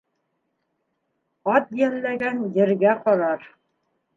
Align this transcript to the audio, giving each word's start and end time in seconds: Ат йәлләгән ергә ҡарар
Ат 1.57 1.69
йәлләгән 1.81 2.43
ергә 2.59 2.99
ҡарар 3.07 3.47